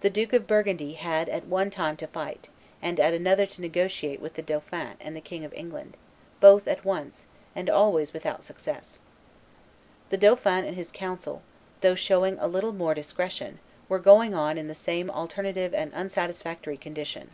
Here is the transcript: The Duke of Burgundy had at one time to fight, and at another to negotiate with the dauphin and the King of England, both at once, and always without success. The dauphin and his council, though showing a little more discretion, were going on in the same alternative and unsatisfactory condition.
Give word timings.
The 0.00 0.08
Duke 0.08 0.32
of 0.32 0.46
Burgundy 0.46 0.94
had 0.94 1.28
at 1.28 1.44
one 1.46 1.68
time 1.68 1.98
to 1.98 2.06
fight, 2.06 2.48
and 2.80 2.98
at 2.98 3.12
another 3.12 3.44
to 3.44 3.60
negotiate 3.60 4.18
with 4.18 4.32
the 4.32 4.40
dauphin 4.40 4.96
and 4.98 5.14
the 5.14 5.20
King 5.20 5.44
of 5.44 5.52
England, 5.52 5.98
both 6.40 6.66
at 6.66 6.86
once, 6.86 7.26
and 7.54 7.68
always 7.68 8.14
without 8.14 8.44
success. 8.44 8.98
The 10.08 10.16
dauphin 10.16 10.64
and 10.64 10.74
his 10.74 10.90
council, 10.90 11.42
though 11.82 11.94
showing 11.94 12.38
a 12.40 12.48
little 12.48 12.72
more 12.72 12.94
discretion, 12.94 13.58
were 13.90 13.98
going 13.98 14.32
on 14.32 14.56
in 14.56 14.68
the 14.68 14.74
same 14.74 15.10
alternative 15.10 15.74
and 15.74 15.92
unsatisfactory 15.92 16.78
condition. 16.78 17.32